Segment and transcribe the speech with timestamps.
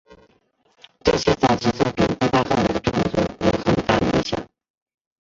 [1.03, 4.43] 这些早期作品对他后来的创作有很大影响。